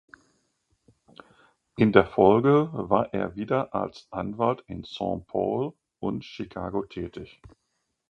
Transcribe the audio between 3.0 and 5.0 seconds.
er wieder als Anwalt in